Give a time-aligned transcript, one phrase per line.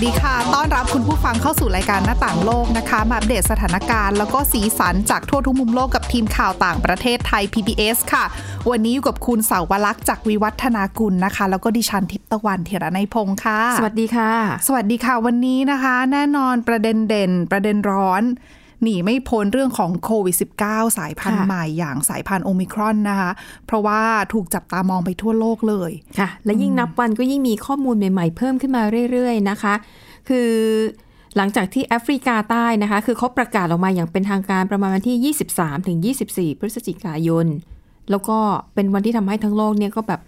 [0.00, 8.24] สวัสดีค่ะ ต้อนรับคุณผู้ฟังเข้าสู่รายการหน้าต่างโลกนะคะ มาอัปเดตสถานการณ์แล้วก็สีสันจากทั่วทุกมุมโลกกับทีมข่าวต่างประเทศไทย PBS ค่ะ
[8.70, 14.32] วันนี้อยู่กับคุณเสาวลักษณ์จากวิวัฒนากุลนะคะ แล้วก็ดิฉันทิพย์ตะวันเทระในยพงค์ค่ะ สวัสดีค่ะ
[14.66, 18.22] สวัสดีค่ะ วันนี้นะคะ แน่นอนประเด็นเด่น ประเด็นร้อน
[18.82, 23.30] หนีไม่พ้นเรื่องของโควิด -19 สายพันธุ์ค่ะใหม่อย่างสายพันธุ์โอมิครอนนะคะ
[23.66, 24.00] เพราะว่า
[24.32, 28.82] ถูกจับตามองไปทั่วโลกเลยค่ะ และยิ่งนับวันก็ยิ่งมีข้อมูลใหม่ๆ เพิ่มขึ้นมา
[29.12, 29.74] เรื่อยๆนะคะ
[30.28, 30.50] คือ
[31.36, 35.98] หลังจากที่แอฟริกาใต้นะคะ คือเขาประกาศออกมาอย่างเป็นทางการประมาณวันที่ 23ถึง
[36.30, 37.46] 24 พฤศจิกายน
[38.10, 38.38] แล้วก็
[38.74, 40.20] เป็นวันที่ทำให้ทั้งโลกเนี่ยก็แบบ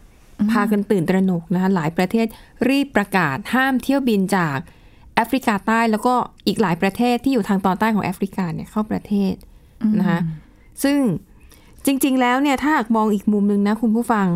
[0.51, 2.27] พากันตื่นตระหนกนะคะหลายประเทศ
[2.69, 6.15] รีบประกาศห้ามเที่ยวบินจากแอฟริกาใต้แล้วก็
[6.47, 9.35] อีกหลายประเทศที่อยู่ทางตอนใต้ของแอฟริกาเนี่ยเข้าประเทศ
[9.99, 10.21] นะคะ
[10.83, 10.99] ซึ่ง
[11.87, 14.27] จริง ๆ แล้วเนี่ยถ้าหากมองอีกมุมหนึ่งนะคุณผู้ฟัง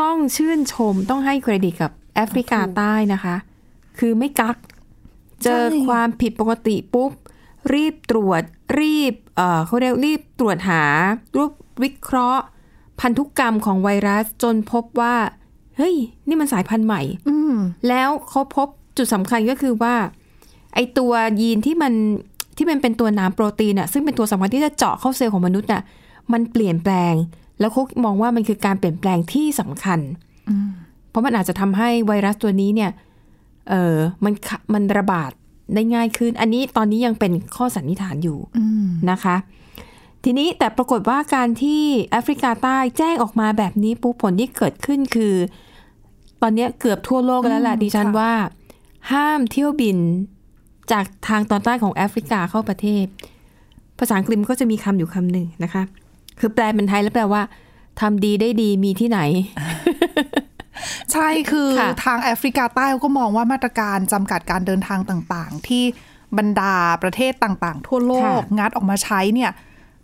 [0.00, 3.36] ต้องชื่นชมต้องให้เครดิตกับแอฟริกาใต้นะคะ
[3.98, 4.56] คือไม่กัก
[5.42, 7.10] เจอใช่ความผิดปกติปุ๊บ
[7.74, 8.42] รีบตรวจ
[8.80, 10.84] รีบเอ่อเขาเรียกรีบตรวจหา
[11.36, 12.42] รูปวิเคราะห์
[13.00, 15.16] พันธุกรรมของไวรัสจนพบว่า
[15.76, 15.94] เฮ้ย
[16.28, 17.54] นี่มันสายพันธุ์ใหม่อืม
[17.88, 19.94] แล้วเขาพบ จุดสำคัญก็คือว่า
[20.74, 21.92] ไอตัวยีนที่มัน
[22.56, 25.82] ที่มันเป็นตัวน้ำโปรตีนอะซึ่งเป็นตัวสำคัญที่จะเจาะเข้าเซลล์ของมนุษย์อะ
[26.32, 27.14] มันเปลี่ยนแปลง
[27.60, 30.00] แล้วเขามองว่ามันคือการเปลี่ยนแปลงที่สำคัญ
[31.10, 32.90] เพราะมันอาจจะทำให้ไวรัสตัวนี้เนี่ย
[33.70, 35.30] เออมันขะมันระบาด
[35.74, 39.36] ได้ง่ายขึ้น อันนี้ตอนนี้ยังเป็นข้อสันนิษฐานอยู่อืมนะคะ
[40.24, 45.34] ทีนี้แต่ปรากฏว่าการที่แอฟริกาใต้แจ้งออกมาแบบนี้ปุ๊บผลที่เกิดขึ้นคือ
[46.42, 48.32] ตอนนี้เกือบทั่วโลกแล้วแหละอืมดิฉันค่ะว่า
[49.12, 49.98] ห้ามเที่ยวบิน
[50.92, 53.06] จากทางตอนใต้ของแอฟริกาเข้าประเทศ
[53.98, 55.82] ภาษาอังกฤษมันก็จะมีคำอยู่คำหนึ่งนะคะ
[56.40, 57.42] คือแปลเป็นไทยแล้วแปลว่า
[58.00, 59.20] ทำดีได้ดีมีที่ไหน
[61.12, 65.84] ใช่คือค่ะทางแอฟริกาใต้เขาก็มองว่ามาตรการจำกัดการเดินทางต่างๆ ที่
[66.38, 69.50] บรรดาประเทศต่างๆ ทั่วโลกงัดออกมาใช้เนี่ย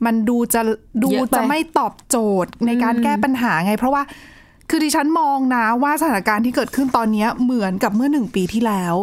[0.05, 0.61] มันดูจะ
[1.03, 4.03] ดูเยอะไปจะไม่ตอบโจทย์ในการแก้ปัญหาไง เพราะว่า
[4.69, 8.95] คือดิฉันมองนะว่าสถานการณ์ที่เกิดขึ้นตอนเนี้ยเหมือนกับเมื่อหนึ่งปีที่แล้ว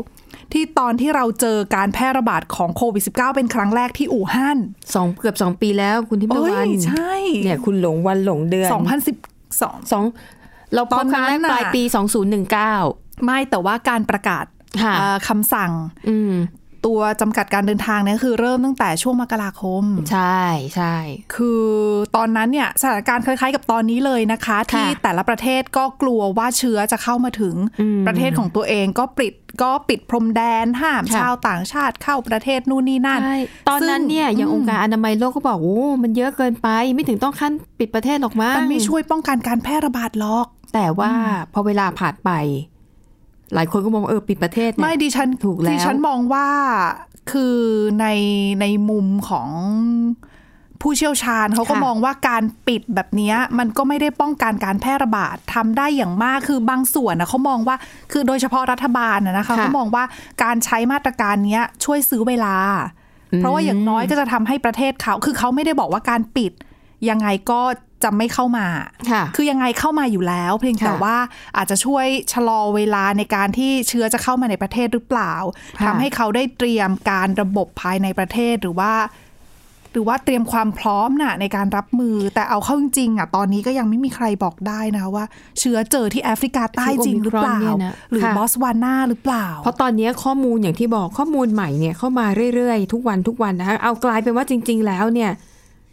[0.53, 4.57] ที่ตอนที่เราเจอการแพร่ระบาดของโควิด -19 เป็นครั้งแรกที่อู่ฮั่น
[4.95, 10.05] สองเกือบสองปีแล้วคุณทิพย์ตะโอ้วันยใช่เนี่ยคุณหลงวันหลงเดือน2012สอง
[10.73, 12.73] เราพบครั้งแรกตอนนั้นน่ะปลายปีสองศูนย์หนึ่งเก้า
[13.25, 14.45] ไม่แต่ว่าการประกาศ
[14.83, 15.71] ค่ะเอ่อคำสั่ง
[16.09, 16.33] อืม
[16.85, 20.43] ตัวจำกัดการเดินทางเนี่ยคือเริ่มตั้งแต่ช่วงมกราคม ใช่
[20.75, 20.95] ใช่
[21.35, 21.65] คือ
[22.15, 33.37] ตอนนั้นเนี่ยสถานการณ์คล้ายๆ กับตอนนี้เลยนะคะ ที่แต่ละประเทศก็กลัวว่าเชื้อจะเข้ามาถึงอืมประเทศของตัวเองก็ปิดก็ปิดพรมแดนห้ามค่ะชาวต่างชาติเข้าประเทศนู่นนี่นั่นใช่
[33.69, 41.11] ตอนนั้นเนี่ยอย่างองค์การอนามัยโลกก็บอกโอ้มันเยอะเกินไปไม่ถึงต้องขั้นปิดประเทศหรอกมั้งมันไม่ช่วยป้องกันการแพร่ระบาดหรอก แต่ว่า
[41.53, 42.29] พอเวลาผ่านไป
[43.53, 46.47] หลายคนก็มองว่าเออปิดประเทศเนี่ยไม่ดิฉันถูกแล้วดิฉันมองว่า
[47.31, 47.57] คือ
[47.99, 48.05] ใน
[48.61, 49.49] ในมุมของ
[50.81, 57.75] ผู้เชี่ยวชาญเขาก็ค่ะมองว่าการปิดแบบเนี้ยมันก็ไม่ได้ป้องกันการแพร่ระบาดทำได้อย่างมากคือบางส่วนนะเขามองว่า
[58.11, 60.03] คือโดยเฉพาะรัฐบาลนะนะคะค่ะเขามองว่า
[60.43, 62.55] การใช้มาตรการเนี้ยช่วยซื้อเวลา
[63.37, 66.51] เพราะว่าอย่างน้อยก็จะทำให้ประเทศเขา คือเขาไม่ได้บอกว่าการปิด
[67.09, 67.61] ยังไงก็
[68.03, 68.67] จะไม่เข้ามา
[69.11, 71.17] ค่ะคือยังไงเข้ามาอยู่แล้ว เพียงแต่ค่ะว่า
[71.57, 75.33] อาจจะช่วยชะลอเวลาในการที่เชื้อจะเข้ามาในประเทศหรือเปล่า
[75.77, 78.93] ค่ะทำให้เขาได้เตรียมการระบบภายในประเทศหรือว่า
[79.93, 85.25] หรือว่าเตรียมความพร้อมน่ะในการรับมือ แต่เอาเข้าจริงๆอะตอนนี้ก็ยังไม่มีใครบอกได้นะคะว่า
[85.59, 95.31] เชื้อเจอที่แอฟริกาใต้จริงหรือเปล่าคือโอมิครอนเนี่ยนะหรือค่ะบอสวานาหรือเปล่า เพราะตอนนี้ข้อมูลอย่างที่บอกข้อมูลใหม่เนี่ยเข้ามาเรื่อยๆ ทุกวันทุกวันนะคะเอากลายเป็นว่าจริง ๆ แล้วเนี่ย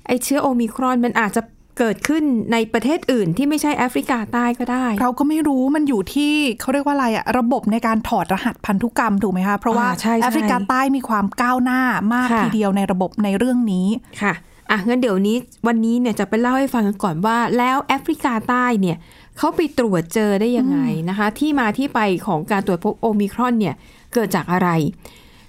[0.06, 1.42] ไอเชื้อโอมิครอนมันอาจจะ
[1.78, 2.22] เกิดขึ้น
[2.52, 11.80] ในประเทศอื่นที่ไม่ใช่แอฟริกาใต้ก็ได้ เราก็ไม่รู้มันอยู่ที่เขาเรียกว่าอะไรอะระบบในการถอดรหัสพันธุกรรมถูกไหมคะเพราะว่าอ่าใช่ใช่แอฟริกาใต้มีความก้าวหน้า
[12.14, 13.86] มากค่ะทีเดียวในระบบในเรื่องนี้
[14.22, 14.34] ค่ะ
[14.70, 15.36] อะงั้นเดี๋ยวนี้
[15.66, 18.96] วันนี้เนี่ยจะไปเล่าให้ฟังกันก่อนว่า แล้วแอฟริกาใต้เนี่ย
[19.38, 20.78] เขาไปตรวจเจอได้ยังไง
[21.08, 23.74] นะคะ ที่มาที่ไปของการตรวจพบโอมิครอนเนี่ย
[24.14, 24.68] เกิดจากอะไร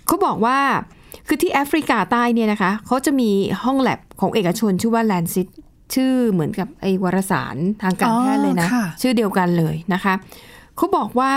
[0.08, 0.60] เขาบอกว่า
[1.28, 3.30] คือที่แอฟริกาใต้เนี่ยนะคะเขาจะมี
[3.64, 5.48] ห้องแลบของเอกชนชื่อว่าแลนซิต
[5.94, 10.14] ชื่อเหมือนกับไอวารสารทางการแพทย์เลยนะอ๋อค่ะชื่อเดียวกันเลยนะคะ
[10.78, 11.34] เขาบอกว่า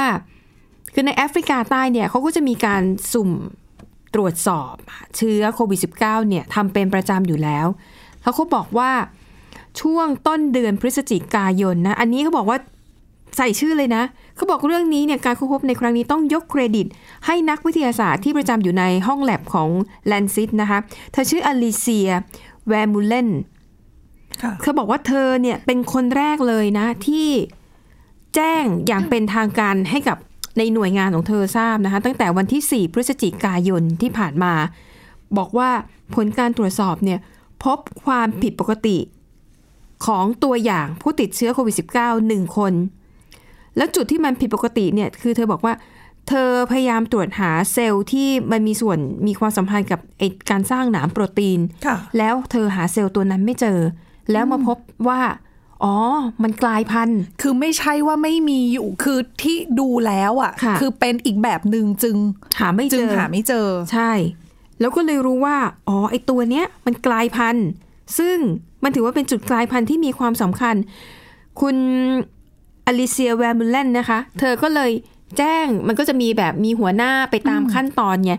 [0.94, 2.82] คือในแอฟริกาใต้เนี่ยเขาก็จะมีการ
[3.12, 3.30] สุ่ม
[4.14, 4.74] ตรวจสอบ
[5.16, 7.66] เชื้อโควิด -19 เนี่ยทำเป็นประจำอยู่แล้ว
[8.22, 8.90] แล้วเขาบอกว่า
[9.80, 12.58] ช่วงต้นเดือนพฤศจิกายนนะ อันนี้เขาบอกว่า
[13.36, 14.02] ใส่ชื่อเลยนะ
[14.36, 16.86] เขาบอกเรื่องนี้เนี่ยการค้นพบในครั้งนี้ต้องยกเครดิต
[17.26, 19.68] ให้นักวิทยาศาสตร์ที่ประจำอยู่ในห้องแลบของ
[20.06, 20.78] Lancet นะคะ
[21.12, 22.10] เธอชื่ออลิเซีย
[22.68, 23.49] แวร์มูเลนค่ะ
[24.62, 27.28] เธอบอกว่าเธอเนี่ยเป็นคนแรกเลยนะ ที่
[28.34, 30.18] แจ้งอย่างเป็นทางการให้กับ
[30.58, 34.52] ในหน่วยงานของเธอทราบนะคะ ตั้งแต่วันที่ 4 พฤศจิกายนที่ผ่านมา
[35.38, 35.70] บอกว่า
[36.14, 37.18] ผลการตรวจสอบเนี่ย
[37.64, 38.98] พบความผิดปกติ
[40.06, 42.72] ของตัวอย่างผู้ติดเชื้อโควิด -19 หนึ่งคน
[43.76, 45.74] แล้วจุดที่มันผิดปกติเนี่ยคือเธอบอกว่า
[46.28, 53.78] เธอพยายามตรวจหาเซลล์ที่มันมีส่วนมีความสัมพันธ์กับไอการสร้างหนามโปรตีนค่ะแล้วเธอหาเซลล์ตัวนั้นไม่เจอ
[54.32, 54.78] แล้วมาพบ
[55.08, 55.20] ว่า
[55.84, 55.96] อ๋อ
[56.42, 62.16] มันกลายพันธุ์ คือไม่ใช่ว่าไม่มีอยู่ คือที่ดูแล้วอะค่ะอเป็นอีกแบบหนึ่งจึง
[62.60, 64.10] หาไม่จึเจงอหาไม่เจอ ใช่
[64.80, 65.56] แล้วก็เลยรู้ว่า
[65.88, 67.66] อ๋อ ไอตัวเนี้ย มันกลายพันธุ์
[68.18, 68.36] ซึ่ง
[68.84, 70.74] มันถือว่าเป็นจุดกลายพันธุ์ที่มีความสำคัญ
[71.60, 71.76] คุณ
[72.86, 74.90] อลิเซียแวร์มูเลนนะคะ เธอก็เลย
[75.38, 78.32] แจ้ง มันก็จะมีแบบมีหัวหน้าไปตามขั้นตอนไง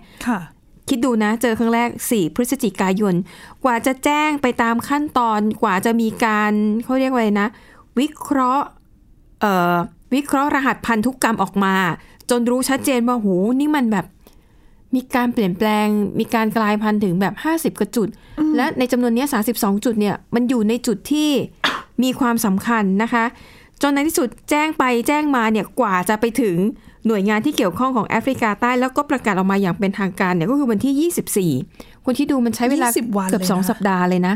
[0.91, 3.15] ค่ะคิดดูนะ เจอครั้งแรก 4 พฤศจิกายน
[3.63, 6.51] กว่าจะแจ้งไปตามขั้นตอน กว่าจะมีการ
[6.83, 7.47] เขาเรียกว่าอะไรนะ
[7.99, 8.65] วิเคราะห์
[9.41, 9.75] เอ่อ
[10.13, 11.75] วิเคราะห์รหัสพันธุกรรมออกมา
[12.29, 13.27] จนรู้ชัดเจนว่าโห
[13.59, 14.05] นี่มันแบบ
[14.95, 15.87] มีการเปลี่ยนแปลง
[16.19, 17.33] มีการกลายพันธุ์ถึงแบบ
[17.73, 18.07] 50กว่าจุด
[18.55, 21.29] และในจำนวนเนี้ย32 จุดเนี่ย มันอยู่ในจุดที่
[22.03, 23.25] มีความสำคัญนะคะ
[23.81, 26.57] จนในที่สุดแจ้งไปแจ้งมาเนี่ยกว่าจะไปถึง
[27.07, 34.35] หน่วยงานที่เกี่ยวข้องของแอฟริกาใต้แล้วก็ประกาศออกมาอย่างเป็นทางการเนี่ยก็คือวันที่ 24คนที่ดูมันใช้เวลา20วันเกือบเลยนะสองสัปดาห์เลยนะ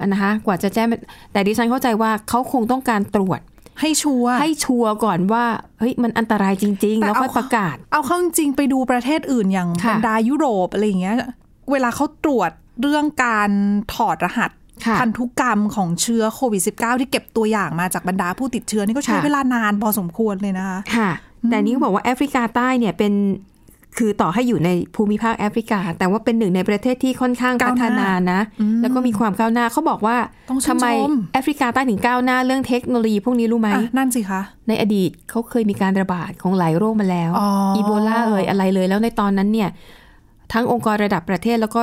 [0.00, 0.86] อันนะคะกว่าจะแจ้ง
[1.32, 3.40] แต่ดิฉันเข้าใจว่าเขาคงต้องการตรวจ
[3.80, 5.44] ให้ชัวร์ให้ชัวร์ก่อนว่า
[5.78, 11.16] เฮ้ยมันอันตรายจริง ๆแต่แล้วค่อยเอาประกาศ เอาเข้าจริงๆไปดูประเทศอื่นอย่างค่ะบรรดายุโรปอะไรอย่างเงี้ย
[11.70, 12.50] เวลาเขาตรวจ
[12.82, 13.50] เรื่องการ
[13.94, 14.50] ถอดรหัส
[14.86, 21.10] ค่ะพันธุกรรมของเชื้อโควิด -19 ที่เก็บตัวอย่างมาจากบรรดาผู้ติดเชื้อนี่ก็ใช้ค่ะเวลานานพอสมควรเลยนะคะค่ะ
[21.50, 23.12] แต่นี้ก็บอกว่าแอฟริกาใต้เนี่ยเป็น
[23.98, 28.40] คือต่อให้อยู่ในภูมิภาคแอฟริกา แต่ว่าเป็นหนึ่งในประเทศที่ค่อนข้างพัก้าวหฒน้านานะ
[28.82, 30.16] แล้วก็มีความก้าวหน้าเขาบอกว่า
[30.50, 39.68] ต้องชื่ทำนไมชมแอฟริกาใต้ถึงก้าวหน้าเรื่องเทคโนโลยีพวกนี้รู้ไหมอะนั่นสิคะ ในอดีตเขาเคยมีการระบาดของหลายโรคมาแล้วอ๋ออีโบลาเอ่ยอะไรเลยแล้วในตอนนั้นเนี่ย
[40.52, 41.82] ทั้งองค์กรระดับประเทศแล้วก็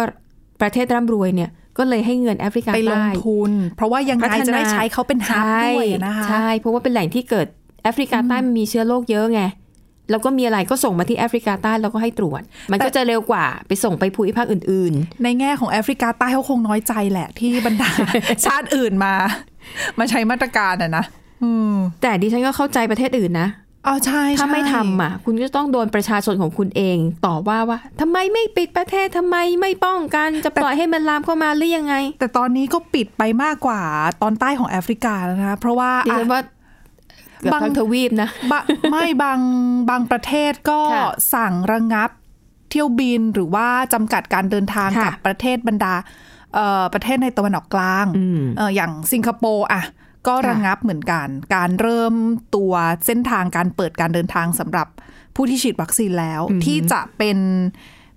[0.61, 7.47] ประเทศร่ำรวยเนี่ยก็เลยให้เงินแอฟริกาไปลงใต้ทุน เพราะว่ายังไงจะได้ใช้เขาเป็นฮับด้วยนะคะใช่เพราะว่าเป็นแหล่งที่เกิด
[7.84, 9.42] แอฟริกาใต้มันมีเชื้อโรคเยอะไง
[10.12, 12.42] แล้วก็มีอะไรก็ส่งมาที่แอฟริกาใต้แล้วก็ให้ตรวจ
[12.72, 14.94] มันก็จะเร็วกว่าไปส่งไปภูมิภาคอื่น
[15.24, 17.92] ในแง่ของแอฟริกาใต้เขาคงน้อยใจแหละที่บรรดา
[18.46, 19.14] ชาติอื่นมา
[20.00, 21.06] มาใช้มาตรการอะนะ
[21.44, 23.50] อืมๆแต่ดิฉันก็เข้าใจประเทศอื่นนะ
[23.88, 33.81] อ๋อใช่ถ้าไม่ใช่ทำอะ คุณก็ต้องโดนประชาชนของคุณเองต่อว่าว่าทำไมไม่ปิดประเทศทำไมไม่ป้องกันจะปล่อยให้มันลามเข้ามาหรือยังไง แต่ตอนนี้ก็ปิดไปมากกว่า
[34.22, 36.50] ตอนใต้ของแอฟริกาแล้วนะคะเพราะว่าดิฉันอะว่าเกือ
[37.51, 39.39] บบางทั้งทวีปนะบะไม่บาง
[39.89, 42.09] บางประเทศก็ค่ะสั่งระงับ
[42.69, 45.94] เที่ยวบินหรือว่าจำกัดการเดินทางค่ะกับประเทศบรรดา
[46.53, 49.83] เอ่อประเทศในตะวันออกกลางอืมเอ่ออย่างสิงคโปร์อะ
[50.27, 52.13] ก็ค่ะระงับเหมือนกัน การเริ่ม
[52.56, 52.74] ตัว
[53.06, 54.88] เส้นทางการเปิดการเดินทางสำหรับ
[55.35, 57.38] ผู้ที่ฉีดวัคซีนแล้ว ที่จะเป็น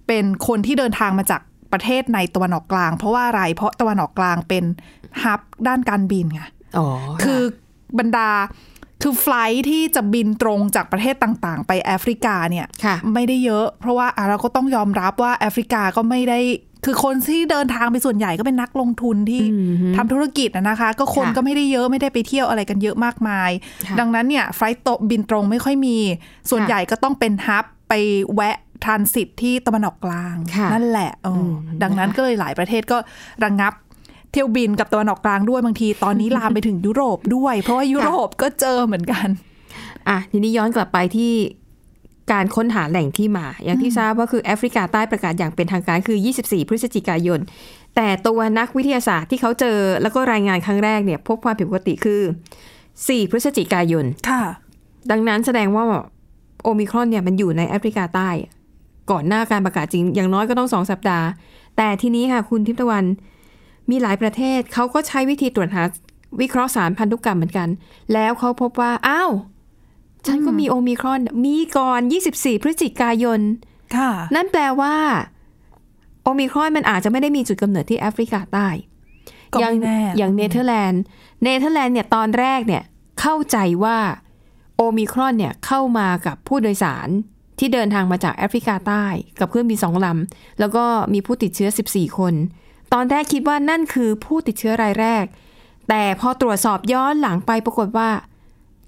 [0.06, 1.42] เป็นคนที่เดินทางมาจาก
[1.72, 4.64] ประเทศในตะวันออกกลาง เพราะว่าอะไร เพราะตะวันออกกลางเป็น
[5.22, 6.42] ฮับด้านการบินไง
[6.78, 6.86] อ๋อ
[7.22, 7.40] คือ
[7.98, 8.28] บรรดา
[9.02, 16.40] คือไฟลท์ที่จะบินตรงจากประเทศต่างๆ ไปแอฟริกาเนี่ยค่ะไม่ได้เยอะ เพราะว่าอะเราก็ต้องยอมรับว่าแอฟริกาก็ไม่ได้
[16.84, 19.42] คือคนที่เดินทางไปส่วนใหญ่ก็เป็นนักลงทุนที่
[19.96, 23.50] ทำธุรกิจนะนะคะ ก็คนค่ะก็ไม่ได้เยอะไม่ได้ไปเที่ยวอะไรกันเยอะมากมาย
[23.86, 25.96] ค่ะดังนั้นเนี่ยไฟลท์โตบินตรงไม่ค่อยมี
[26.50, 27.92] ส่วนค่ะใหญ่ก็ต้องเป็นฮับไป
[28.34, 32.98] แวะทรานสิตที่ตะวันออกกลางค่ะนั่นแหละเอออมดังนั้นนะคะก็เลยหลายประเทศก็
[33.44, 33.72] ระงงับ
[34.32, 39.26] เที่ยวบินกับตะวันออกกลางด้วยบางที ตอนนี้ลามไปถึงยุโรปด้วย เพราะว่ายุโรปก็เจอเหมือนกัน
[40.08, 41.32] อะทีนี้ย้อนกลับไปที่
[42.32, 47.40] การค้นหาแหล่งที่มา อย่างที่ทราบว่าคือแอฟริกาใต้ประกาศอย่างเป็นทางการคือ 24 พฤศจิกายน
[47.96, 52.20] แต่ตัวนักวิทยาศาสตร์ที่เขาเจอแล้วก็รายงานครั้งแรกเนี่ย พบความผิดปกติคือ
[52.76, 54.42] 4 พฤศจิกายน ค่ะ
[55.10, 55.84] ดังนั้นแสดงว่า
[56.62, 58.30] โอมิครอนเนี่ยมันอยู่ในแอฟริกาใต้
[59.10, 61.26] ก่อนหน้าการประกาศจริง อย่างน้อยก็ต้องสองสัปดาห์
[61.76, 63.04] แต่ทีนี้ค่ะคุณทิพย์ตะวัน
[63.90, 65.82] มีหลายประเทศเขาก็ใช้วิธีตรวจหา
[66.40, 67.68] วิเคราะห์สารพันธุกรรมเหมือนกัน
[68.12, 69.30] แล้วเขาพบว่า อ้าว
[70.26, 72.00] ฉันก็มีโอมิครอน มีก่อน
[72.32, 73.40] 24 พฤศจิกายน
[73.96, 74.96] ค่ะ นั่นแปลว่า
[76.22, 78.68] โอมิครอนมันอาจจะไม่ได้มีจุดกำเนิดที่แอฟริกาใต้
[79.52, 81.02] ก็อย่างไม่แน่อย่างเนเธอร์แลนด์
[81.42, 82.82] เนเธอร์แลนด์เนี่ยตอนแรกเนี่ย
[83.20, 83.98] เข้าใจว่า
[84.76, 87.08] โอมิครอนเนี่ยเข้ามากับผู้โดยสาร
[87.58, 89.04] ที่เดินทางมาจากแอฟริกาใต้
[89.40, 92.34] กับเครื่องบินสองลำแล้วก็มีผู้ติดเชื้อ 14 คน
[92.92, 95.24] ตอนแรกคิดว่านั่นคือผู้ติดเชื้อรายแรก
[95.88, 98.08] แต่พอตรวจสอบย้อนหลังไปปรากฏว่า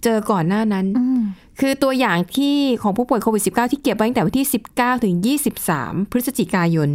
[0.05, 1.21] เจอก่อนหน้านั้นอืม
[1.61, 4.47] คือตัวอย่างที่ของผู้ป่วยโควิด -19 ที่เก็บไว้ตั้งแต่วันที่
[4.77, 5.15] 19 ถึง
[5.63, 6.91] 23 พฤศจิกายน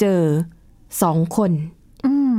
[0.00, 0.22] เจอ
[1.02, 1.50] สองคน
[2.06, 2.34] อืม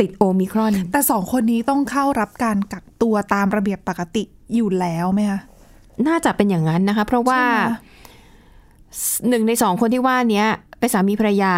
[0.00, 4.22] ติดโอมิครอน แต่สองคนนี้ต้องเข้ารับการกักตัวตามระเบียบปกติ
[4.54, 5.40] อยู่แล้วไหมคะ
[6.08, 7.76] น่าจะเป็นอย่างนั้นนะคะ เพราะว่าใช่ไหม
[9.28, 10.46] หนึ่งในสองคนที่ว่าเนี้ย
[10.78, 11.54] เป็นสามีภรรยา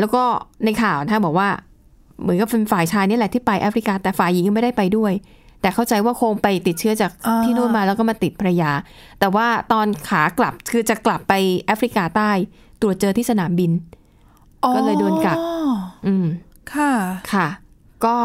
[0.00, 0.22] แล้วก็
[0.64, 1.48] ในข่าวนะคะบอกว่า
[2.20, 5.12] เหมือนกับเป็นฝ่ายชายนี่แหละที่ไปแอฟริกา แต่ฝ่ายหญิงยังไม่ได้ไปด้วย
[5.60, 8.70] แต่เข้าใจว่าคงไปติดเชื้อจากอ่าที่นู่นมาแล้วก็มาติดภรรยา
[9.20, 11.32] แต่ว่าตอนขากลับคือจะกลับไป
[11.66, 12.30] แอฟริกาใต้
[12.80, 13.70] ตรวจเจอที่สนามบิน
[14.74, 15.72] ก็เลยโดนกักอ๋อ
[16.06, 16.26] อืม
[16.74, 16.90] ค่ะ
[17.32, 17.48] ค่ะ
[18.04, 18.16] ก็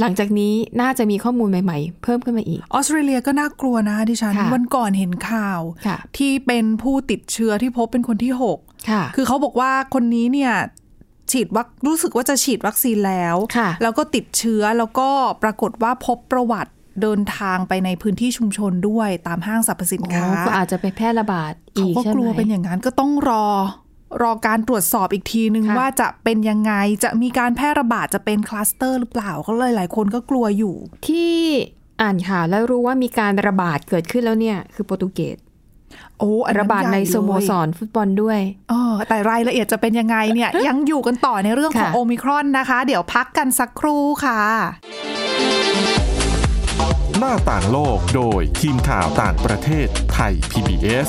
[0.00, 8.58] หลังจากนี้น่าจะมีข้อมูลใหม่ๆ เพิ่มขึ้นมาอีก ออสเตรเลียก็น่ากลัวนะดิฉันค่ะวันก่อนเห็นข่าวค่ะที่เป็นผู้ติดเชื้อที่พบเป็นคนที่หก
[8.90, 10.52] ค่ะคือเขาบอกว่าคนนี้เนี่ย
[11.32, 15.08] ฉีดวัครู้สึกว่าจะฉีดวัคซีนแล้วค่ะแล้วก็ติดเชื้อแล้วก็
[15.42, 16.72] ปรากฏว่าพบประวัติ
[17.02, 23.46] เดินทางไปในพื้นที่ชุมชนด้วยตามห้างสรรพสินอ๋อค้าก็อาจจะไปแพร่ระบาดอีเขากก็ใช่ไหมกลัวเป็นอย่างนั้นก็ต้องรอ
[24.22, 26.72] รอการตรวจสอบอีกทีนึงค่ะว่าจะเป็นยังไง
[27.04, 30.74] จะมีการแพร่ระบาดจะเป็นคลัสเตอร์หรือเปล่าก็เลยหลายคนก็กลัวอยู่
[31.08, 31.34] ที่
[32.02, 35.36] อ่านข่าวแล้วรู้ว่ามีการระบาดเกิดขึ้นแล้วเนี่ย คือโปรตุเกส
[36.22, 44.40] โอ้อันนั้นระบาดในญ่เลยสโมสรฟุตบอลด้วยเออแต่รายละเอียดจะเป็นยังไงเนี่ย ยังอยู่กันต่อในเรื่องของค่ะโอมิครอนนะคะ เดี๋ยวพักกันสักครู่ค่ะ
[47.18, 51.08] หน้าต่างโลกโดยทีมข่าวต่างประเทศไทย PBS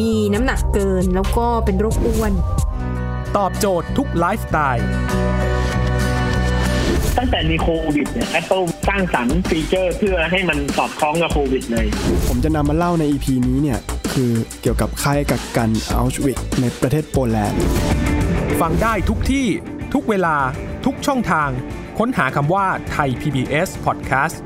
[0.00, 2.32] มีน้ำหนักเกินแล้วก็เป็นโรคอ้วน
[3.36, 4.86] ตอบโจทย์ทุกไลฟ์สไตล์
[7.16, 11.86] ตั้งแต่มีโควิดเนี่ย Apple สร้างสรรค์ฟีเจอร์เพื่อให้มันสอดคล้องกับโควิดเลย
[12.28, 13.78] ผมจะนำมาเล่าใน EP นี้เนี่ย
[14.12, 14.30] คือ
[14.62, 17.60] เกี่ยวกับค่ายกักกันอัลชวิกในประเทศโปแลนด์
[18.60, 19.46] ฟังได้ทุกที่
[19.94, 20.36] ทุกเวลา
[20.84, 21.48] ทุกช่องทาง
[21.98, 24.36] ค้นหาคำว่าไทย PBS Podcast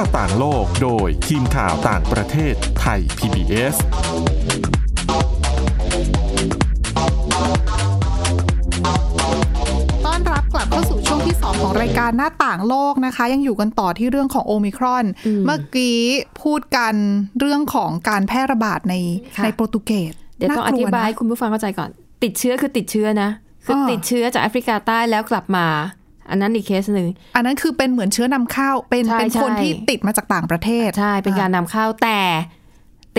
[0.00, 3.74] าต่างโลก โดยทีมข่าวต่างประเทศไทย PBS
[10.06, 15.98] ต้อนรับกลับเข้าสู่ช่วงที่2ของรายการหน้าต่างโลกนะคะ ยังอยู่กันต่อที่เรื่องของโอมิครอนอืมเมื่อกี้
[16.42, 16.94] พูดกัน
[17.40, 18.94] เรื่องของการแพร่ระบาดใน
[19.36, 21.90] ค่ะในโปรตุเกสเดี๋ยวต้องอน่กลัธิบายนะให้คุณผู้ฟังเข้าใจก่อน
[22.24, 23.30] ติดเชื้อคือติดเชื้อนะ
[23.64, 25.66] คืออาติดเชื้อจากแอฟริกาใต้แล้วกลับมา
[26.30, 32.20] อันนั้นอีกเคสหนึ่งอันนั้นคือเป็นเหมือนเชื้อนำเข้าเป็นใช่เป็นคนใช่ที่ติดมาจากต่างประเทศ ใช่ เป็นการนำเข้าแต่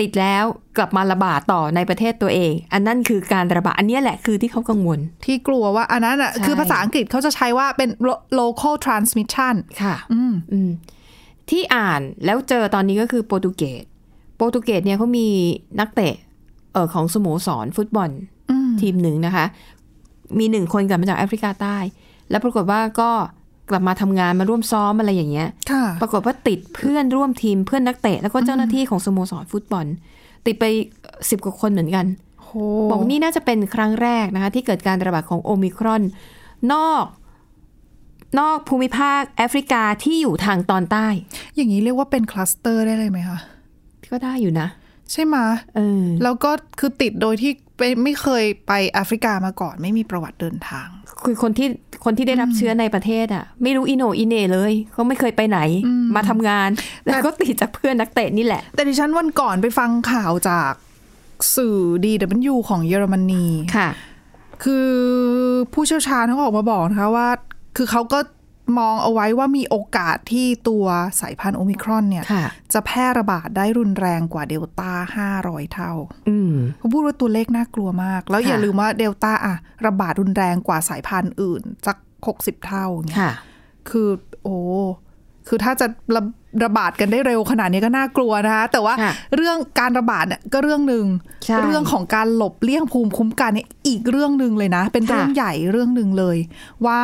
[0.04, 0.44] ิดแล้ว
[0.76, 10.70] กลับมาระบาดต่อในประเทศตัวเอง อันนั้นคือการระบาด อันเนี้ยแหละคือที่เขากังวล ที่กลัวว่า อันนั้นอะใช่คือภาษาอังกฤษเขาจะใช้ว่าเป็น lo- local transmission ค่ะ อืมอืม
[11.50, 13.82] ที่อ่านแล้วเจอตอนนี้ก็คือโปรตุเกส
[14.36, 15.28] โปรตุเกสเนี่ยเขามี
[15.80, 16.14] นักเตะ
[16.72, 18.10] เออของสโมสรฟุตบอล
[18.50, 19.44] อืมทีมหนึ่งนะคะ
[20.38, 21.76] มีหนึ่งคนกลับมาจากแอฟริกาใต้
[22.30, 23.10] แล้วปรากฏว่าก็
[23.70, 29.86] กลับมาทำงานมาร่วมซ้อมอะไรอย่างเงี้ยค่ะปรากฏว่าติดเพื่อนร่วมทีมเพื่อนนักเตะ แล้วก็เจ้าหน้าที่ของสโมสรฟุตบอล
[30.46, 30.64] ติดไป
[31.30, 32.06] สิบกว่าคนเหมือนกัน
[32.42, 32.50] โห
[32.90, 36.02] บอกนี่น่าจะเป็นครั้งแรกนะคะที่เกิดการระบาดของโอมิครอน
[36.72, 37.04] นอก
[38.40, 41.06] นอกภูมิภาคแอฟริกาที่อยู่ทางตอนใต้
[41.54, 43.38] อย่างนี้เรียกว่าเป็นคลัสเตอร์ได้เลยไหมคะ
[44.10, 44.68] ก็ได้อยู่นะ
[45.12, 45.46] ใช่ไหมะ
[45.76, 50.88] เออแล้วก็คือติดโดยที่ไปไม่เคยไปแอฟริกามาก่อน ไม่มีประวัติเดินทาง
[51.24, 51.68] คือคนที่
[52.04, 55.60] คนที่ได้รับเชื้อในประเทศอะ ไม่รู้อิโหนอิเหน่เลยเขาไม่เคยไปไหน
[56.16, 56.70] มาทำงาน
[57.06, 60.72] แล้วก็ติดจากเพื่อนนักเตะนี่แหละ แต่ดิฉันวันก่อนไปฟังข่าวจาก
[61.56, 63.44] สื่อ DW ของเยอรมนี
[63.76, 63.88] ค่ะ
[64.64, 64.88] คือ
[65.72, 67.28] ผู้เชี่ยวชาญเขาออกมาบอกนะคะว่า
[67.76, 68.18] คือเขาก็
[68.78, 70.86] มองเอาไว้ว่ามีโอกาสที่ตัว
[71.20, 74.92] สายพันธุ์โอมิครอนเนี่ยค่ะจะแพร่ระบาดได้รุนแรงกว่าเดลต้า
[75.42, 75.92] 500 เท่า
[76.28, 79.54] อืมเขาพูดว่าตัวเลขน่ากลัวมาก แล้วอย่าค่ะลืมว่าเดลต้าอะ
[79.86, 81.96] ระบาดรุนแรงกว่าสายพันธุ์อื่นสัก
[82.30, 83.32] 60 เท่าอย่างเงี้ยค่ะ
[83.90, 84.08] คือ
[84.42, 84.58] โอ้
[85.48, 86.22] คือถ้าจะระ
[86.64, 91.06] ระบาดกันได้เร็วขนาดนี้ก็น่ากลัวนะคะแต่ว่าค่ะเรื่องการระบาดเนี่ยก็เรื่องหนึ่ง
[91.44, 96.36] ใช่เรื่องของการหลบเลี่ยงภูมิคุ้มกันเนี่ยอีกเรื่องหนึ่งเลยนะ เป็นค่ะเรื่องใหญ่เรื่องหนึ่งเลย
[96.86, 97.00] ว่า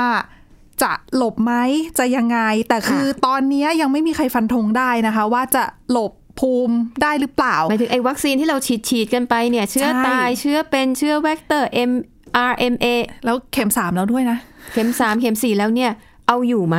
[0.83, 1.53] จะหลบไหม
[1.99, 2.39] จะยังไง
[2.69, 12.87] แต่คือตอนนี้ยังไม่มีใครฟันธงได้นะคะ ว่าจะหลบภูมิได้หรือเปล่าหมายถึงไอ้วัคซีนที่เราฉีดฉีดๆกันไปเนี่ย เชื้อใช่ตายเชื้อเป็นเชื้อ vector mRNA
[13.25, 14.39] แล้วเข็มสามแล้วด้วยนะ
[14.73, 15.91] เข็มสามเข็มสี่แล้วเนี่ย
[16.27, 16.79] เอาอยู่ไหม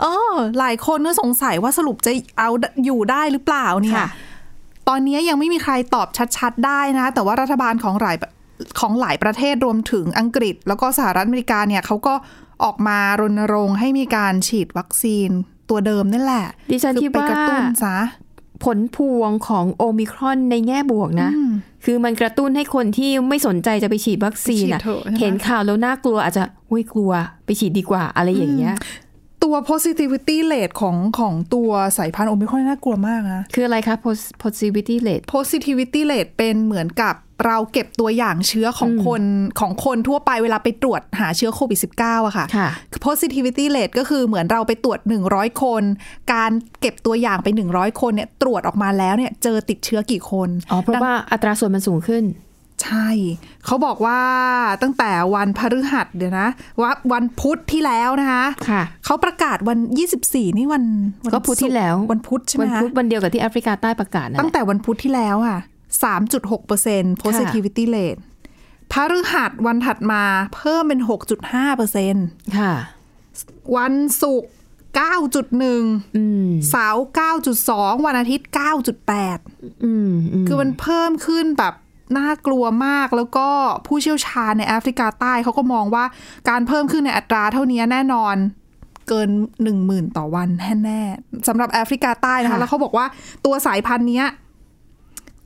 [0.00, 2.50] เออหลายคนก็สงสัยว่าสรุปจะเอา
[2.84, 4.08] อยู่ได้หรือเปล่าเนี่ยค่ะ
[4.88, 8.16] ตอนนี้ยังไม่มีใครตอบชัด ๆ ได้นะ แต่ว่ารัฐบาลของหลาย
[8.80, 12.14] ของหลายประเทศรวมถึงอังกฤษ แล้วก็สหรัฐอเมริกาเนี่ยเขาก็
[12.64, 15.30] ออกมารณรงค์ให้มีการฉีดวัคซีน
[15.70, 17.96] ตัวเดิมนั่นแหละ ดิฉันคือคิดไปว่ากระตุ้นซะ
[18.64, 21.52] ผลพวงของโอมิครอนในแง่บวกนะอืม
[21.84, 27.12] คือมันกระตุ้นให้คนที่ไม่สนใจจะไปฉีดวัคซีนไปฉีดอะเถอะใช่ไหมเห็นข่าวแล้วน่ากลัวอาจจะอุ้ยกลัว
[27.44, 28.74] ไปฉีดดีกว่าอะไรอย่างเงี้ย
[29.48, 37.14] ตัว positivity rate ของของตัวสายพันธุ์โอมิครอนน่ากลัวมากนะ คืออะไรคะ pos- positivity rate positivity rate เป็นเหมือนกับ
[37.46, 39.22] เราเก็บตัวอย่างเชื้อของคน
[39.60, 42.68] ของคนทั่วไปเวลาไปตรวจหาเชื้อโควิด -19 อะค่ะค่ะ
[43.06, 44.98] positivity rate ก็คือเหมือนเราไปตรวจ
[45.30, 45.82] 100 คน
[46.32, 46.50] การ
[46.80, 52.24] เก็บตัวอย่างไป 100 คนเนี่ยตรวจออกมาแล้วเนี่ยเจอติดเชื้อกี่คน อ๋อ เพราะว่าอัตราส่วนมันสูงขึ้น
[52.84, 53.08] ใช่
[53.66, 54.20] เขาบอกว่า
[54.82, 56.48] ตั้งแต่วันพฤหัสเดี๋ยวนะ
[56.82, 59.78] ว่าวันพุธที่แล้วนะคะค่ะเขาประกาศวัน
[60.18, 60.84] 24 นี่วัน
[61.24, 65.58] วันก็พุธที่แล้ววันพุธใช่ไหมวันคะพุธวันเดียวกับที่แอฟริกาใต้ประกาศนะตั้งแต่วันพุธที่แล้วค่ะ
[66.02, 68.20] 3.6% positivity rate
[68.92, 70.22] พฤหัสวันถัดมา
[70.54, 71.00] เพิ่มเป็น
[71.78, 72.74] 6.5%ค่ะ
[73.76, 74.50] วันศุกร์
[74.98, 77.06] 9.1อืมเสาร์
[77.54, 78.48] 9.2 วันอาทิตย์
[79.16, 81.74] 9.8อืมอืมคือมันเพิ่มขึ้นแบบ
[82.16, 83.48] น่ากลัวมากแล้วก็
[83.86, 86.04] ผู้เชี่ยวชาญในแอฟริกาใต้เขาก็มองว่า
[86.48, 88.36] การเพิ่มขึ้นในอัตราเท่านี้แน่นอน
[89.08, 89.30] เกิน
[89.64, 90.48] 1 0,000ต่อวัน
[90.84, 93.06] แน่ๆสำหรับแอฟริกาใต้นะคะแล้วเขาบอกว่า
[93.44, 94.26] ตัวสายพันธุ์เนี้ย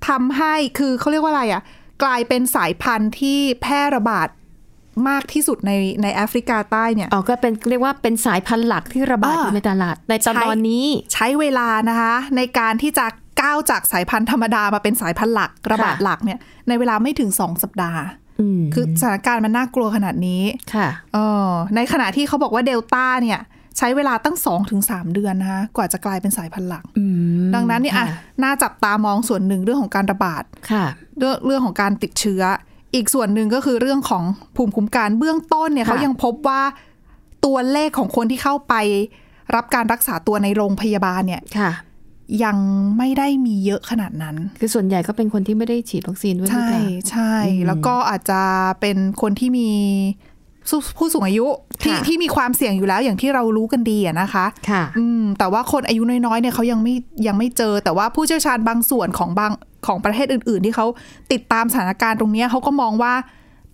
[0.08, 1.62] ทำให้คือเขาเรียกว่าอะไรอะ่ะ
[2.02, 4.28] กลายเป็นสายพันธุ์ที่แพร่ระบาด
[5.08, 5.72] มากที่สุดใน
[6.02, 13.06] ในแอฟริกาใต้เนี่ยอ๋อก็เป็นเรียกว่าเป็นสายพันธุ์หลักที่ระบาดอ่าอยู่ในตลาดในตอนใช่นี้ ใช้เวลานะคะ ในการที่จะ
[13.42, 18.02] ก้าวจากสายพันธุ์ธรรมดามาเป็นสายพันธุ์หลักระบาดหลักเนี่ย ในเวลาไม่ถึงสองสัปดาห์
[18.40, 20.42] อืมคือสถานการณ์มันน่ากลัวขนาดนี้
[20.74, 23.40] ค่ะเออในขณะที่เขาบอกว่าเดลต้าเนี่ย
[23.78, 27.04] ใช้เวลาตั้ง2อถึงสเดือนนะคะกว่าจะกลายเป็นสายพันธุ์หลักอื
[27.46, 28.06] มดังนั้นเนี่ยอะค่ะ
[28.42, 30.84] น่าจับตามองส่วนหนึ่งเรื่องของการระบาดค่ะ
[31.18, 32.42] เรื่องเรื่องของการติดเชื้อ
[32.94, 34.24] อีกส่วนหนึ่งก็คือเรื่องของ
[34.56, 36.62] ภูมิคุ้มกันเบื้องต้นเนี่ยค่ะเขายังพบว่า
[37.44, 38.74] ตัวเลขของคนที่เข้าไป
[39.54, 41.70] รับการรักษาตัวในโรงพยาบาลเนี่ยค่ะ
[42.44, 42.56] ยัง
[42.98, 47.34] ไม่ได้มีเยอะขนาดนั้น คือส่วนใหญ่ก็เป็นคนที่ไม่ได้ฉีดวัคซีนด้วยหรือใช่เปล่าใช่
[47.66, 48.40] แล้วก็อาจจะ
[48.80, 49.68] เป็นคนที่มี
[50.68, 51.46] ผู้ผู้สูงอายุ
[51.82, 56.94] ที่ค่ะที่มีความเสี่ยงอยู่แล้วอย่างที่เรารู้กันดีอะนะคะค่ะอืมแต่ว่าคนอายุน้อยๆเนี่ยเขายังไม่
[57.26, 59.52] ยังไม่เจอ แต่ว่าผู้เชี่ยวชาญบางส่วนของบาง
[59.86, 60.86] ของประเทศอื่น ๆ ที่เขา
[61.32, 63.14] ติดตามสถานการณ์ตรงเนี้ยเขาก็มองว่า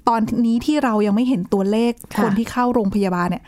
[0.08, 3.44] ตอนนี้ที่เรายังไม่เห็นตัวเลขค่ะคนที่เข้าโรงพยาบาลเนี่ย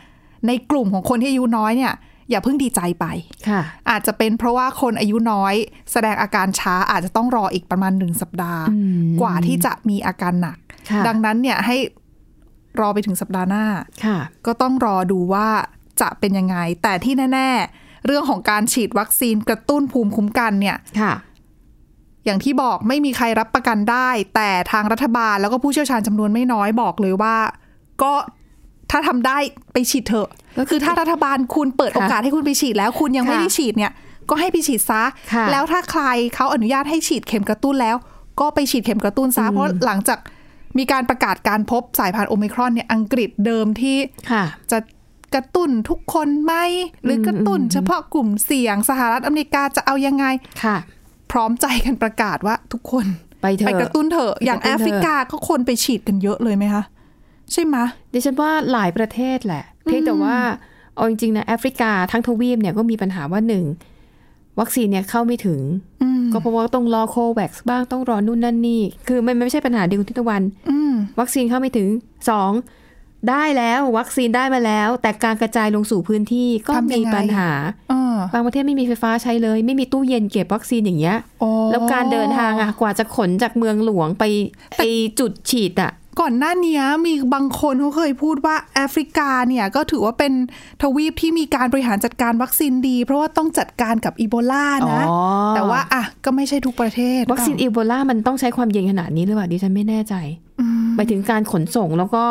[0.47, 1.93] ในกลุ่มของคนที่อายุน้อยเนี่ย
[2.31, 3.05] อย่าเพิ่งดีใจไป
[3.49, 5.55] ค่ะอาจจะเป็นเพราะว่าคนอายุน้อย
[5.91, 10.57] แสดงอาการช้าอาจจะต้องรออีกประมาณหนึ่งสัปดาห์อืมกว่าที่จะมีอาการหนัก
[10.89, 11.77] ค่ะดังนั้นเนี่ยให้
[12.79, 13.65] รอไปถึงสัปดาห์หน้า
[14.05, 15.49] ค่ะก็ต้องรอดูว่า
[16.01, 21.13] จะเป็นยังไง แต่ที่แน่ ๆ เรื่องของการฉีดวัคซีนกระตุ้นภูมิคุ้มกันเนี่ยค่ะ
[22.25, 27.35] อย่างที่บอกไม่มีใครรับประกันได้ แต่ทางรัฐบาลแล้วก็ผู้เชี่ยวชาญจำนวนไม่น้อยบอกเลยว่า
[28.03, 28.13] ก็
[28.91, 29.37] ถ้าทำได้
[29.73, 33.91] ไปฉีดเถอะ ก็คือคือถ้ารัฐบาลคุณเปิดค่ะโอกาสให้คุณไปฉีดแล้ว คุณยังไม่ค่ะได้ฉีดเนี่ย
[34.29, 36.03] ก็ให้ไปฉีดซะค่ะแล้วถ้าใคร
[36.35, 37.95] เขาอนุญาตให้ฉีดเข็มกระตุ้นแล้ว
[38.39, 40.19] ก็ไปฉีดเข็มกระตุ้นซะ เพราะหลังจาก
[40.77, 43.97] มีการประกาศการพบสายพันธุ์โอมิครอนเนี่ยอังกฤษเดิมที่
[44.31, 44.79] ค่ะจะ
[45.35, 46.53] กระตุ้นทุกคนไหม
[47.03, 50.25] หรือกระตุ้นเฉพาะกลุ่มเสี่ยงสหรัฐอเมริกาจะเอายังไง
[50.63, 50.77] ค่ะ
[51.31, 53.05] พร้อมใจกันประกาศว่าทุกคน
[53.41, 56.83] ไปเถอะไปกระตุ้นเถอะอย่างไปกแอระตุ้นเถอะฟริกาก็คนไปฉีดกันเยอะเลยไหมคะ
[57.53, 60.35] ใช่ไหมะดิฉันว่าหลายประเทศแหละ เพียงแต่ว่า
[60.95, 63.65] เอาจริงๆนะแอฟริกาทั้งทวีปเนี่ยก็มีปัญหาว่าหนึ่ง
[64.59, 65.59] วัคซีนเนี่ยเข้าไม่ถึง
[66.01, 71.87] อืมก็เพราะว่าต้องรอโควัคบ้างต้องรอนู่นนั่นนี่ คือมันไม่ใช่ปัญหาเดียวกับทิตวันอืมวัคซีนเข้าไม่ถึง
[72.29, 72.51] สอง
[73.29, 77.49] ได้แล้ววัคซีนได้มาแล้ว แต่การกระจายลงสู่พื้นที่ก็ทำยัมีงไงปัญหา
[77.91, 84.23] อ่าบางประเทศไม่มีไฟฟ้าใช้เลย ไม่มีตู้เย็นเก็บวัคซีนอย่างเงี้ยอ๋อแล้วการเดินทางอะกว่าจะขนจากเมืองหลวงไป
[84.77, 84.81] ไป
[85.19, 90.33] จุดฉีดอะ ก่อนหน้านี้มีบางคนเขาเคยพูดว่าแอฟริกาเนี่ยก็ถือว่าเป็น
[90.81, 95.17] ทวีปที่มีการบริหารจัดการวัคซีนดี เพราะว่าต้องจัดการกับอีโบลานะอ๋อ
[95.55, 100.15] แต่ว่าอะก็ไม่ใช่ทุกประเทศ วัคซีนอีโบลามันต้องใช้ความเย็นขนาดนี้หรือเปล่าดิฉันไม่แน่ใจ
[100.95, 102.23] หมายถึงการขนส่งแล้วก็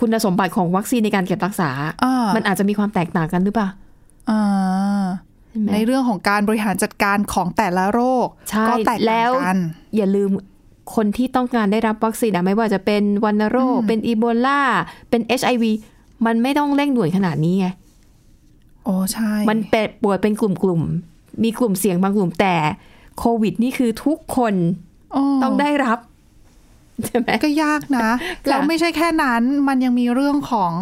[0.00, 1.70] คุณสมบัติของวัคซีนในการเก็บรักษา
[2.04, 3.68] อ่ามันอาจจะมีความแตกต่างกันหรือเปล่า
[4.30, 5.04] อ่า
[5.50, 9.58] ใช่ไหมในเรื่องของการบริหารจัดการของแต่ละโรคใช่ก็แตกแล้ต่างวกัน
[9.96, 10.30] อย่าลืม
[10.94, 14.62] คนที่ต้องการได้รับวัคซีนอะไม่ว่าจะเป็นวัณโรค เป็นอีโบลา
[15.10, 15.64] เป็น HIV
[16.26, 17.66] มันไม่ต้องเร่งด่วนขนาดนี้ไง
[18.84, 22.56] โอ้ใช่ มันเป็นป่วยเป็นกลุ่มๆมีกลุ่มเสี่ยงบางกลุ่มแต่
[23.18, 24.54] โควิดนี่คือทุกคน
[25.42, 25.98] ต้องได้รับ
[27.04, 28.08] ใช่ไหมก็ยากนะ
[28.48, 30.72] แล้วไม่ใช่แค่นั้น มันยังมีเรื่องของ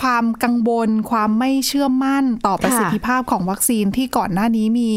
[0.00, 4.92] ความกังวล ความไม่เชื่อมั่นต่อประสิทธิภาพของวัคซีนที่ก่อนหน้านี้มี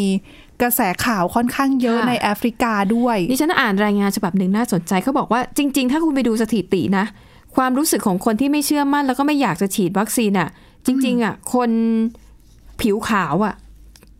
[0.61, 7.05] กระแสข่าวค่อนข้างเยอะค่ะในแอฟริกาด้วยดิฉันอ่านรายงานฉบับหนึ่งน่าสนใจเขาบอกว่าจริง ๆ ถ้าคุณไปดูสถิตินะ
[7.55, 10.49] ความรู้สึกของคนที่ไม่เชื่อมั่น แล้วก็ไม่อยากจะฉีดวัคซีนอะ
[10.85, 11.69] จริง ๆอะคน
[12.81, 13.53] ผิวขาวอะ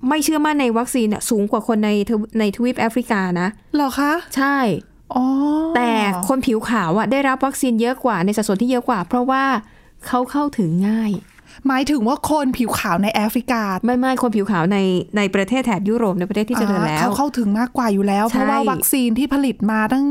[0.10, 4.58] ไม่เชื่อมั่นในวัคซีนอะสูงกว่าคนในทวในทวีปแอฟริกานะเหรอคะ ใช่
[5.16, 5.26] อ๋อ
[5.76, 5.92] แต่
[6.28, 9.44] คนผิวขาวอะได้รับวัคซีนเยอะกว่าในสัดส่วนที่เยอะกว่า เพราะว่า
[10.08, 11.12] เขาเข้าถึงง่าย
[11.68, 14.78] หมายถึงว่าคนผิวขาวในแอฟริกา ไม่ไม่คนผิวขาวใน
[15.18, 20.06] ในประเทศแถบยุโรปในประเทศที่เจริญแล้วเขาเข้าถึงมากกว่าอยู่แล้วใช่เพราะว่าวัคซีนที่ผลิตมาตั้ง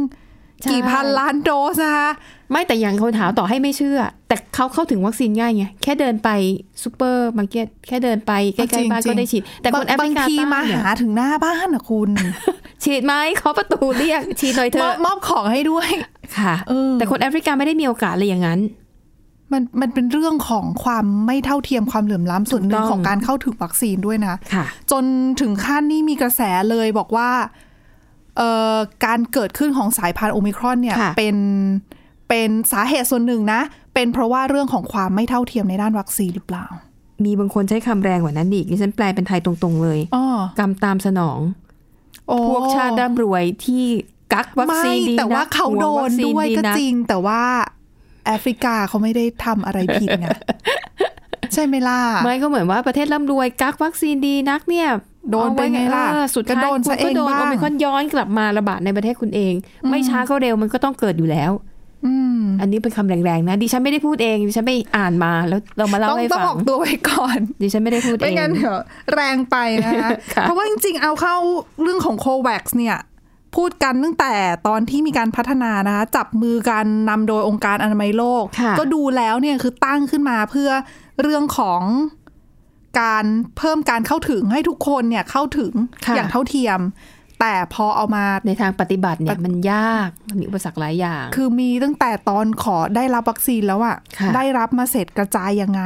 [0.62, 2.10] ใช่กี่พันล้านโดสนะคะ
[2.50, 6.28] ไม่แต่อย่างคนถามต่อให้ไม่เชื่อ แต่เขาเข้าถึงวัคซีนง่ายไงแค่เดินไป
[6.82, 12.10] ซูเปอร์มาร์เก็ตแค่เดินไปใกล้ๆบ้านก็ได้ฉีด แต่คนแอฟบาริงกาทีใต้มาเนี่ยหาถึงหน้าบ้านอะคุณ
[12.84, 15.88] ฉีดไหมเคาะประตูเรียกฉีดหน่อยเถมอบอะมอบของให้ด้วย
[16.38, 18.60] ค่ะเออแต่คนแอฟริกาไม่ได้มีโอกาสเลยอย่างนั้น
[19.52, 25.04] มันมันเป็นเรื่องของความไม่เท่าเทียมความเหลื่อมล้ำส่วนหนึ่ถูงกต้องของการเข้าถึงวัคซีนด้วยนะค่ะจน
[25.40, 27.30] ถึงขั้นนี่มีกระแสเลยบอกว่า
[28.36, 31.36] เอ่อการเกิดขึ้นของสายพันธุ์โอมิครอนเนี่ยค่ะเป็น
[32.28, 33.60] เป็นสาเหตุส่วนหนึ่งนะ
[33.94, 36.66] เป็นเพราะว่าเรื่องของความไม่เท่าเทียมในด้านวัคซีนหรือเปล่า
[37.24, 40.24] มีบางคนใช้คำแรงกว่านั้นอีกดิฉันแปลเป็นไทยตรงๆเลยอ้อ
[40.58, 41.38] กรรมตามสนอง
[42.28, 43.84] โอ้พวกชาติร่ำรวยที่
[44.32, 47.42] กักวัคซีนดีไม่แต่ว่านักเขาโดหงนคซีด้วยดีก็นัจริง แต่ว่า
[48.26, 50.26] แอฟริกาเขาไม่ได้ทำอะไรผิดไง
[51.54, 54.88] ใช่ไหมล่ะไม่ก็เหมือนว่าประเทศร่ำรวยกักวัคซีนดีนักเนี่ย
[55.30, 59.54] โดนไปไงล่ะเออสุดท้ายก็โดนคุณซะเองก็โดนบ้างโอมิครอนย้อนกลับมาระบาดในประเทศคุณเอง
[59.90, 61.52] ไม่ช้าก็เร็วมันก็ต้องเกิดอยู่แล้ว
[62.06, 68.78] อืมอันนี้เป็นคำแรงๆนะดิฉันไม่ได้พูดเองดิฉันไม่อ่านมาแล้วเรามาเล่าต้องให้ต้องฟัองอกตัวไว้ก่อน ดิฉันไม่ได้พูดเอไม่งงั้นเดี๋ยว
[69.14, 71.36] แรงไปนะคะค่ะเพราะว่าจริงๆเอาเข้า
[71.82, 72.96] เรื่องของโควัคเนี่ย
[73.56, 74.32] พูดกันตั้งแต่
[74.66, 80.70] ตอนที่มีการพัฒนานะคะจับมือกันนำโดยองค์การอนามัยโลกค่ะก็ดูแล้วเนี่ยคือตั้งขึ้นมาเพื่อ
[81.22, 81.82] เรื่องของ
[83.00, 83.24] การ
[83.58, 85.72] เพิ่มการเข้าถึงให้ทุกคนเนี่ยเข้าถึง
[86.06, 86.80] ค่ะอย่างเท่าเทียม
[87.40, 95.82] แต่พอเอามาในทางปฏิบัติเนี่ยมันยากมันมีอุปสรรคหลายอย่าง คือมีตั้งแต่ตอนขอได้รับวัคซีนแล้วอะค่ะได้รับมาเสร็จกระจายยังไง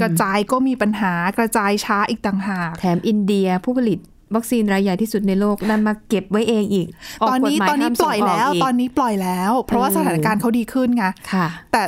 [0.00, 3.98] กระจายก็มีปัญหากระจายช้าอีกต่างหาก แถมอินเดียผู้ผลิต
[4.34, 6.88] วัคซีนรายใหญ่ที่สุดในโลกนำมาเก็บไว้เองอีก
[7.20, 11.82] กตอนนี้กฎหมายตอนนี้ห้ามปล่อยส่งกแล้วกตอนนี้ปล่อยแล้ว เพราะว่าเออสถานการณ์เขาดีขึ้นไงค่ะแต่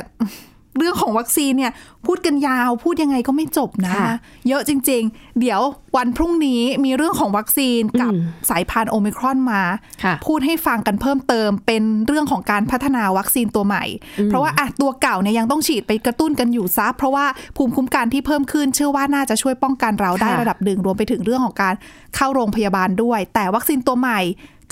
[0.77, 1.71] เรื่องของวัคซีนเนี่ย
[2.05, 4.13] พูดกันยาวพูดยังไงก็ไม่จบนะค่ะ
[4.47, 5.61] เยอะจริง ๆ เดี๋ยว
[5.97, 9.61] วันพรุ่งนี้มีเรื่องของวัคซีนกับอืมสายพันธุ์โอมิครอนมา
[10.03, 13.83] ค่ะพูดให้ฟังกันเพิ่มเติมเป็นเรื่องของการพัฒนาวัคซีนตัวใหม่
[14.25, 17.25] เพราะว่าอะตัวเก่าเนี่ยยังต้องฉีดไปกระตุ้นกันอยู่ซะเพราะว่า
[17.57, 21.73] ภูมิคุ้มกันที่เพิ่มขึ้นเชื่อว่าน่าจะช่วยป้องกันเราได้ค่ะระดับหนึ่งรวมไปถึงเรื่องของการ
[22.15, 24.19] เข้าโรงพยาบาลด้วย แต่วัคซีนตัวใหม่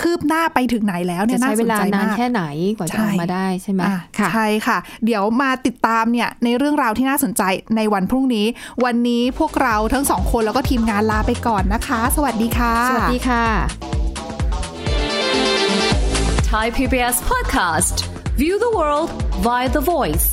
[0.01, 2.43] คืบหน้าไปถึงไหนแล้วเนี่จะยน่าใช้สเวนลาใจนานมากแค่ไหน
[2.77, 7.43] กว่าจะใช่ออกมาได้ใช่ไหมอะค่ะใช่ค่ะ เดี๋ยวมาติดตามเนี่ยในเรื่องราวที่น่าสนใจ
[7.77, 8.45] ในวันพรุ่งนี้
[8.85, 13.45] วันนี้พวกเราทั้งสองคนแล้วก็ทีมงานลาไปก่อนนะคะ สวัสดีค่ะ สวัสดีค่ะ
[16.51, 17.95] Thai PBS podcast.
[18.35, 19.09] View the world
[19.45, 20.27] via the voice.